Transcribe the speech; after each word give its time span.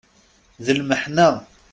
D 0.65 0.67
lmeḥna. 0.79 1.29